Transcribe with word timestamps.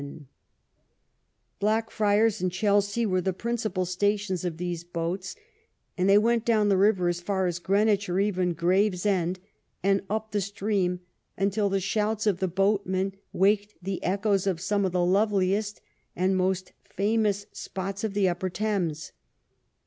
213 0.01 0.27
THE 1.59 1.65
REIGN 1.67 1.77
OP 1.77 1.83
QUEEN 1.83 1.83
ANNE 1.83 1.83
Blackfriars 1.83 2.41
and 2.41 2.51
Chelsea 2.51 3.05
were 3.05 3.21
the 3.21 3.33
principal 3.33 3.85
stations 3.85 4.43
of 4.43 4.57
these 4.57 4.83
boats, 4.83 5.35
and 5.95 6.09
thej 6.09 6.19
went 6.23 6.43
down 6.43 6.69
the 6.69 6.77
river 6.77 7.07
as 7.07 7.19
far 7.21 7.45
as 7.45 7.59
Greenwich 7.59 8.09
or 8.09 8.19
even 8.19 8.53
Gravesend 8.55 9.37
and 9.83 10.01
up 10.09 10.31
the 10.31 10.41
stream 10.41 11.01
until 11.37 11.69
the 11.69 11.79
shouts 11.79 12.25
of 12.25 12.39
the 12.39 12.47
boatmen 12.47 13.13
waked 13.31 13.75
the 13.83 14.03
echoes 14.03 14.47
of 14.47 14.59
some 14.59 14.85
of 14.85 14.91
the 14.91 15.05
loveliest 15.05 15.81
and 16.15 16.35
most 16.35 16.73
famous 16.83 17.45
spots 17.51 18.03
of 18.03 18.15
the 18.15 18.27
upper 18.27 18.49
Thames. 18.49 19.11